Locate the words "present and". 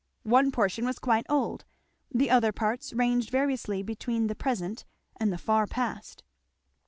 4.35-5.31